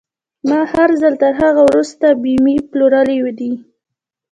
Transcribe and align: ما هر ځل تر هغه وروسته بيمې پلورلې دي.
ما 0.49 0.59
هر 0.73 0.89
ځل 1.01 1.13
تر 1.23 1.33
هغه 1.41 1.61
وروسته 1.69 2.05
بيمې 2.23 2.55
پلورلې 2.71 3.19
دي. 3.39 3.53